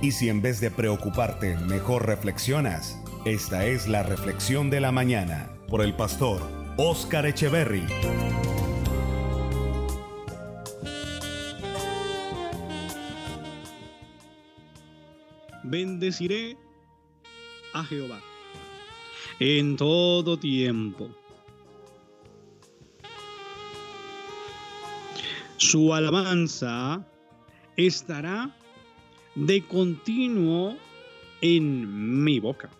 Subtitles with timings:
[0.00, 5.50] Y si en vez de preocuparte, mejor reflexionas, esta es la reflexión de la mañana
[5.68, 6.40] por el pastor
[6.76, 7.84] Oscar Echeverry.
[15.64, 16.56] Bendeciré
[17.74, 18.20] a Jehová
[19.40, 21.10] en todo tiempo.
[25.56, 27.04] Su alabanza
[27.76, 28.57] estará
[29.38, 30.76] de continuo
[31.40, 32.70] en mi boca.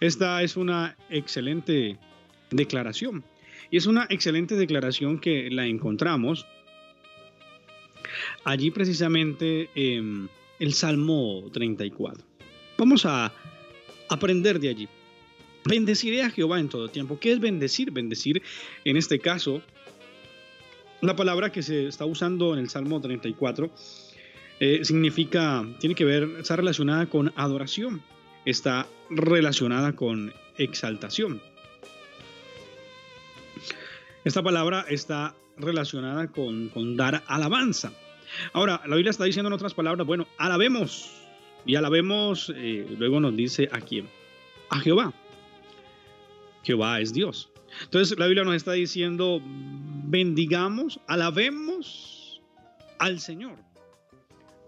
[0.00, 1.98] Esta es una excelente
[2.50, 3.24] declaración.
[3.70, 6.46] Y es una excelente declaración que la encontramos
[8.44, 12.22] allí precisamente en el Salmo 34.
[12.76, 13.32] Vamos a
[14.10, 14.88] aprender de allí.
[15.64, 17.18] Bendeciré a Jehová en todo tiempo.
[17.18, 17.90] ¿Qué es bendecir?
[17.90, 18.42] Bendecir,
[18.84, 19.62] en este caso,
[21.00, 23.72] la palabra que se está usando en el Salmo 34
[24.60, 28.02] eh, significa, tiene que ver, está relacionada con adoración,
[28.44, 31.42] está relacionada con exaltación.
[34.24, 37.92] Esta palabra está relacionada con, dar alabanza.
[38.52, 41.10] Ahora, la Biblia está diciendo en otras palabras, bueno, alabemos.
[41.66, 44.08] Y alabemos, eh, luego nos dice a quién.
[44.70, 45.12] A Jehová.
[46.62, 47.50] Jehová es Dios.
[47.82, 52.40] Entonces la Biblia nos está diciendo, bendigamos, alabemos
[52.98, 53.58] al Señor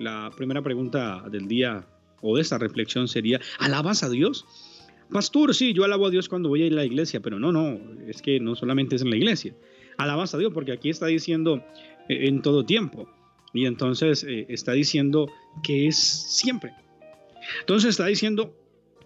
[0.00, 1.86] la primera pregunta del día
[2.22, 4.46] o de esta reflexión sería, ¿alabas a Dios?
[5.10, 7.52] Pastor, sí, yo alabo a Dios cuando voy a ir a la iglesia, pero no,
[7.52, 9.54] no, es que no solamente es en la iglesia.
[9.98, 11.64] Alabas a Dios porque aquí está diciendo
[12.08, 13.08] eh, en todo tiempo.
[13.52, 15.28] Y entonces eh, está diciendo
[15.62, 16.72] que es siempre.
[17.60, 18.54] Entonces está diciendo,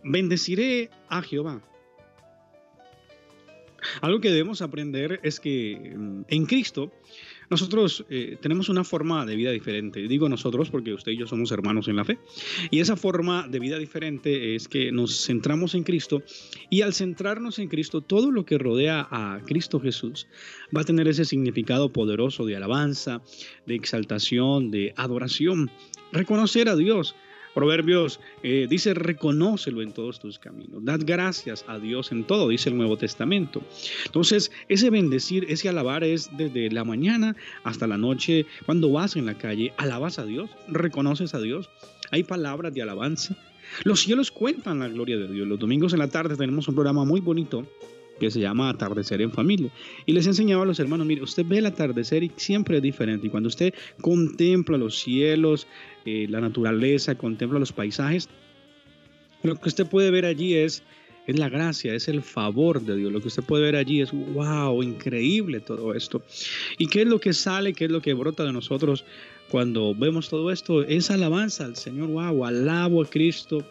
[0.05, 1.63] bendeciré a Jehová.
[4.01, 6.93] Algo que debemos aprender es que mm, en Cristo
[7.51, 10.07] nosotros eh, tenemos una forma de vida diferente.
[10.09, 12.19] Digo nosotros porque usted y yo somos hermanos en la fe.
[12.71, 16.23] Y esa forma de vida diferente es que nos centramos en Cristo
[16.71, 20.27] y al centrarnos en Cristo, todo lo que rodea a Cristo Jesús
[20.77, 23.23] va a tener ese significado poderoso de alabanza,
[23.67, 25.71] de exaltación, de adoración.
[26.13, 27.15] Reconocer a Dios
[27.55, 30.85] Proverbios eh, dice, reconócelo en todos tus caminos.
[30.85, 33.63] Dad gracias a Dios en todo, dice el Nuevo Testamento.
[34.07, 38.47] Entonces, ese bendecir, ese alabar es desde la mañana hasta la noche.
[38.67, 41.71] Cuando vas en la calle, alabas a Dios, reconoces a Dios.
[42.11, 43.37] Hay palabras de alabanza.
[43.85, 45.47] Los cielos cuentan la gloria de Dios.
[45.49, 47.67] Los domingos en la tarde tenemos un programa muy bonito
[48.19, 49.71] que se llama Atardecer en Familia.
[50.07, 53.27] Y les enseñaba a los hermanos, mire, usted ve el atardecer y siempre es diferente.
[53.27, 55.67] Y cuando usted contempla los cielos,
[56.05, 58.29] eh, la naturaleza, contempla los paisajes,
[59.43, 60.83] lo que usted puede ver allí es,
[61.27, 63.13] es la gracia, es el favor de Dios.
[63.13, 66.23] Lo que usted puede ver allí es, wow, increíble todo esto.
[66.79, 69.05] ¿Y qué es lo que sale, qué es lo que brota de nosotros
[69.49, 70.83] cuando vemos todo esto?
[70.83, 73.65] Es alabanza al Señor, wow, alabo a Cristo,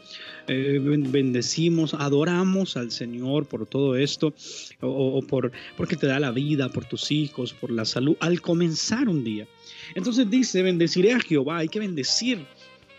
[0.48, 4.34] eh, bendecimos, adoramos al Señor por todo esto,
[4.82, 8.42] o, o por porque te da la vida, por tus hijos, por la salud, al
[8.42, 9.48] comenzar un día.
[9.96, 12.46] Entonces dice, bendeciré a Jehová, hay que bendecir.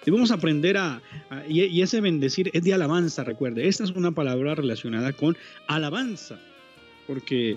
[0.05, 1.01] Debemos aprender a,
[1.49, 3.69] y, ese bendecir es de alabanza, recuerde.
[3.69, 6.39] Esta es una palabra relacionada con alabanza,
[7.07, 7.57] porque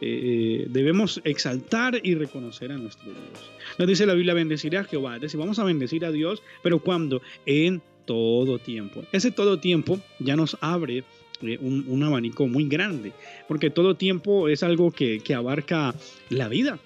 [0.00, 3.50] eh, debemos exaltar y reconocer a nuestro Dios.
[3.78, 5.16] Nos dice la Biblia, bendeciré a Jehová.
[5.16, 7.20] Es decir, vamos a bendecir a Dios, pero ¿cuándo?
[7.46, 9.04] En todo tiempo.
[9.12, 11.04] Ese todo tiempo ya nos abre
[11.42, 13.12] eh, un, abanico muy grande,
[13.46, 15.94] porque todo tiempo es algo que, que abarca
[16.30, 16.78] la vida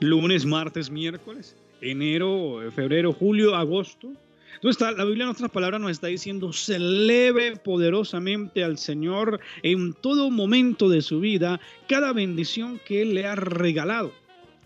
[0.00, 4.08] lunes, martes, miércoles, enero, febrero, julio, agosto.
[4.54, 10.30] Entonces la Biblia en otras palabras nos está diciendo, celebre poderosamente al Señor en todo
[10.30, 14.12] momento de su vida, cada bendición que Él le ha regalado.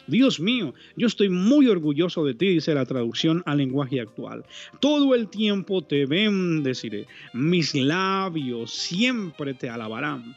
[0.07, 4.45] Dios mío, yo estoy muy orgulloso de ti, dice la traducción al lenguaje actual.
[4.81, 10.37] Todo el tiempo te bendeciré, mis labios siempre te alabarán.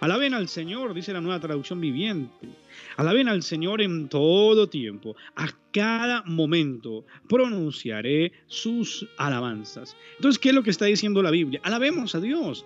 [0.00, 2.48] Alaben al Señor, dice la nueva traducción viviente.
[2.96, 5.16] Alaben al Señor en todo tiempo.
[5.34, 9.96] A cada momento pronunciaré sus alabanzas.
[10.16, 11.60] Entonces, ¿qué es lo que está diciendo la Biblia?
[11.62, 12.64] Alabemos a Dios.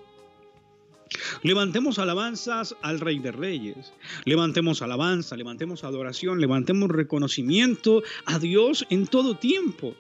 [1.43, 3.93] Levantemos alabanzas al Rey de Reyes.
[4.25, 9.95] Levantemos alabanza, levantemos adoración, levantemos reconocimiento a Dios en todo tiempo.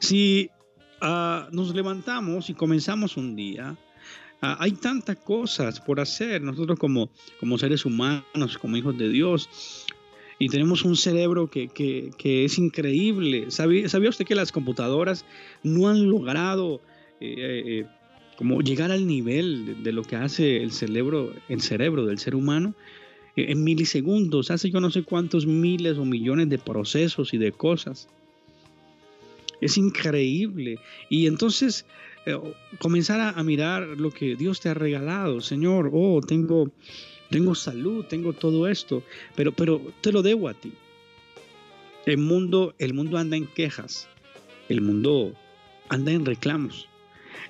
[0.00, 0.50] Si
[1.00, 3.76] ah, nos levantamos y comenzamos un día
[4.40, 9.48] Ah, hay tantas cosas por hacer nosotros como, como seres humanos, como hijos de Dios.
[10.38, 13.50] Y tenemos un cerebro que, es increíble.
[13.50, 15.24] ¿Sabía, usted que las computadoras
[15.64, 16.80] no han logrado
[17.20, 17.34] eh,
[17.66, 17.86] eh,
[18.36, 22.74] como llegar al nivel de, lo que hace el cerebro, el cerebro del ser humano?
[23.36, 28.08] en milisegundos, hace yo no sé cuántos miles o millones de procesos y de cosas.
[29.60, 30.78] Es increíble.
[31.08, 31.86] Y entonces
[32.26, 32.36] eh,
[32.78, 35.40] comenzar a, mirar lo que Dios te ha regalado.
[35.40, 36.70] Señor, oh, tengo,
[37.30, 39.02] tengo salud, tengo todo esto,
[39.34, 40.72] pero, pero te lo debo a ti.
[42.06, 44.08] El mundo, el mundo anda en quejas.
[44.68, 45.34] El mundo
[45.88, 46.88] anda en reclamos.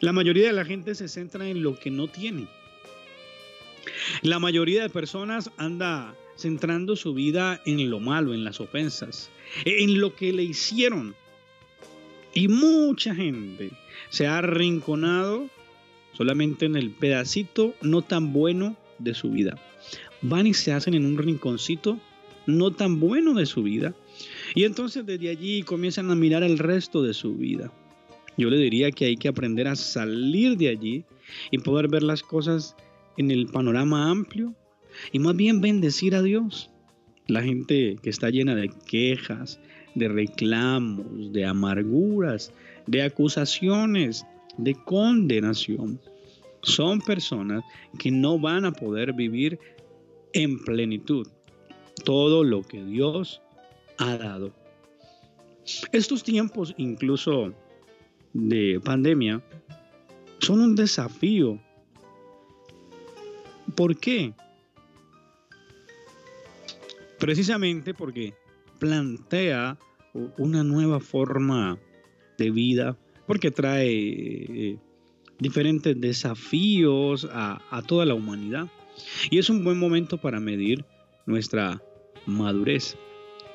[0.01, 2.47] La mayoría de la gente se centra en lo que no tiene.
[4.23, 9.31] La mayoría de personas anda centrando su vida en lo malo, en las ofensas,
[9.65, 11.15] en lo que le hicieron.
[12.39, 13.73] Y mucha gente
[14.11, 15.51] se ha arrinconado
[16.13, 19.59] solamente en el pedacito no tan bueno de su vida.
[20.23, 21.99] Van y se hacen en un rinconcito
[22.47, 23.93] no tan bueno de su vida.
[24.55, 27.73] Y entonces desde allí comienzan a mirar el resto de su vida.
[28.37, 31.05] Yo le diría que hay que aprender a salir de allí
[31.51, 32.77] y poder ver las cosas
[33.17, 34.55] en el panorama amplio
[35.11, 36.71] y más bien bendecir a Dios.
[37.27, 39.59] La gente que está llena de quejas,
[39.95, 42.53] de reclamos, de amarguras,
[42.87, 44.27] de acusaciones,
[44.57, 46.01] de condenación,
[46.63, 47.65] son personas
[47.99, 49.59] que no van a poder vivir
[50.33, 51.27] en plenitud
[52.05, 53.41] todo lo que Dios
[53.99, 54.53] ha dado.
[55.93, 57.53] Estos tiempos incluso
[58.33, 59.43] de pandemia
[60.39, 61.61] son un desafío.
[63.77, 64.33] ¿Por qué?
[67.19, 68.35] Precisamente porque
[68.79, 69.79] plantea
[70.37, 71.79] una nueva forma
[72.39, 72.97] de vida,
[73.27, 74.79] porque trae eh,
[75.39, 78.69] diferentes desafíos a, toda la humanidad.
[79.31, 80.85] Y es un buen momento para medir
[81.27, 81.83] nuestra
[82.27, 82.97] madurez.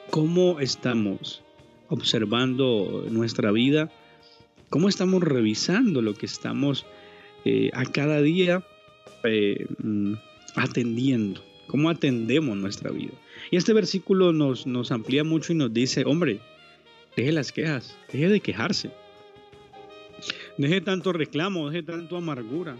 [0.09, 1.43] ¿Cómo estamos
[1.89, 3.91] observando nuestra vida
[4.73, 6.87] cómo estamos revisando lo que estamos
[7.45, 8.65] eh, a cada día
[9.23, 10.13] eh, mm,
[10.55, 13.13] atendiendo, cómo atendemos nuestra vida.
[13.51, 16.39] Y este versículo nos, nos amplía mucho y nos dice, hombre,
[17.15, 18.91] deje las quejas, deje de quejarse,
[20.57, 22.77] deje tanto reclamo, deje tanto amargura.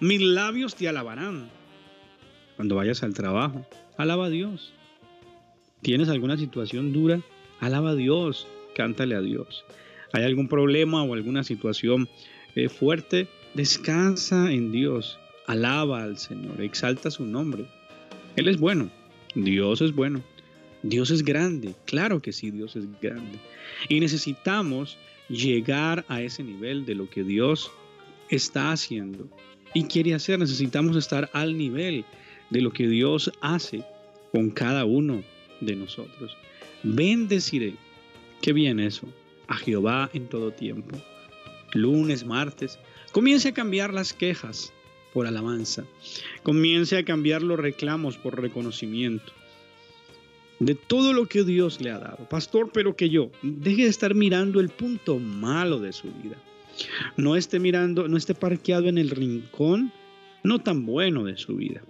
[0.00, 1.50] Mis labios te alabarán.
[2.56, 4.72] Cuando vayas al trabajo, alaba a Dios.
[5.80, 7.20] ¿Tienes alguna situación dura?
[7.60, 9.64] Alaba a Dios, cántale a Dios
[10.12, 12.08] hay algún problema o alguna situación
[12.54, 17.66] eh, fuerte, descansa en Dios, alaba al Señor, exalta su nombre.
[18.36, 18.90] Él es bueno,
[19.34, 20.22] Dios es bueno,
[20.82, 23.38] Dios es grande, claro que sí, Dios es grande.
[23.88, 24.98] Y necesitamos
[25.28, 27.70] llegar a ese nivel de lo que Dios
[28.30, 29.28] está haciendo
[29.74, 30.38] y quiere hacer.
[30.38, 32.04] Necesitamos estar al nivel
[32.50, 33.84] de lo que Dios hace
[34.30, 35.22] con cada uno
[35.60, 36.36] de nosotros.
[36.82, 37.74] Bendeciré.
[38.40, 39.06] Qué bien eso
[39.46, 40.98] a Jehová en todo tiempo.
[41.74, 42.78] Lunes, martes,
[43.12, 44.72] comience a cambiar las quejas
[45.12, 45.84] por alabanza.
[46.42, 49.32] Comience a cambiar los reclamos por reconocimiento
[50.58, 52.28] de todo lo que Dios le ha dado.
[52.28, 56.36] Pastor, pero que yo deje de estar mirando el punto malo de su vida.
[57.16, 59.92] No esté mirando, no esté parqueado en el rincón
[60.44, 61.82] no tan bueno de su vida.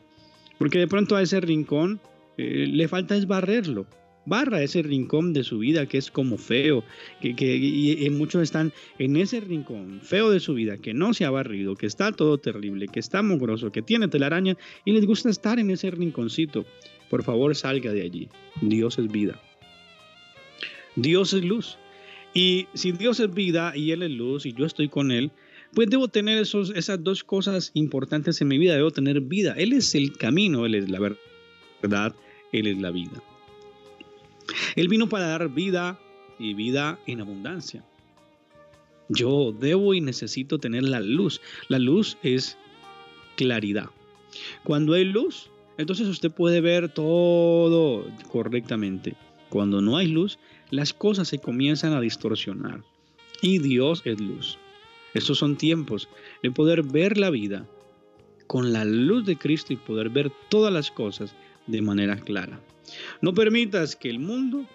[0.58, 2.00] Porque de pronto a ese rincón
[2.38, 3.86] eh, le falta es barrerlo
[4.24, 6.84] barra ese rincón de su vida que es como feo,
[7.20, 11.30] que, y, muchos están en ese rincón feo de su vida, que no se ha
[11.30, 15.58] barrido, que está todo terrible, que está mugroso, que tiene telaraña y les gusta estar
[15.58, 16.64] en ese rinconcito.
[17.10, 18.28] Por favor, salga de allí.
[18.60, 19.40] Dios es vida.
[20.96, 21.78] Dios es luz.
[22.34, 25.30] Y si Dios es vida y Él es luz y yo estoy con Él,
[25.74, 28.76] pues debo tener esos, esas dos cosas importantes en mi vida.
[28.76, 29.54] Debo tener vida.
[29.58, 32.14] Él es el camino, Él es la verdad,
[32.52, 33.22] Él es la vida.
[34.76, 35.98] Él vino para dar vida
[36.38, 37.84] y vida en abundancia.
[39.08, 41.40] Yo debo y necesito tener la luz.
[41.68, 42.56] La luz es
[43.36, 43.90] claridad.
[44.64, 49.14] Cuando hay luz, entonces usted puede ver todo correctamente.
[49.50, 50.38] Cuando no hay luz,
[50.70, 52.82] las cosas se comienzan a distorsionar.
[53.42, 54.58] Y Dios es luz.
[55.14, 56.08] Estos son tiempos
[56.42, 57.66] de poder ver la vida
[58.46, 61.34] con la luz de Cristo y poder ver todas las cosas
[61.66, 62.60] de manera clara.
[63.20, 64.66] No permitas que el mundo,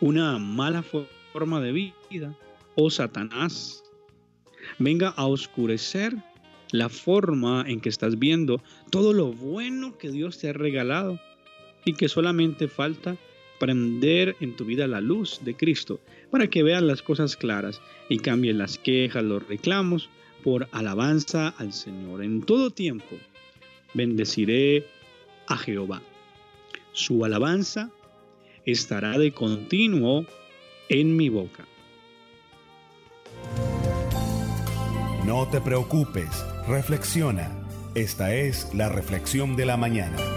[0.00, 2.36] una mala forma de vida
[2.74, 3.82] o Satanás
[4.78, 6.14] venga a oscurecer
[6.72, 11.20] la forma en que estás viendo todo lo bueno que Dios te ha regalado
[11.84, 13.16] y que solamente falta
[13.58, 18.18] prender en tu vida la luz de Cristo para que veas las cosas claras y
[18.18, 20.10] cambien las quejas, los reclamos
[20.42, 22.22] por alabanza al Señor.
[22.22, 23.16] En todo tiempo
[23.94, 24.86] bendeciré
[25.48, 26.02] a Jehová.
[26.92, 27.90] Su alabanza
[28.64, 30.26] estará de continuo
[30.88, 31.64] en mi boca.
[35.24, 37.50] No te preocupes, reflexiona.
[37.94, 40.35] Esta es la reflexión de la mañana.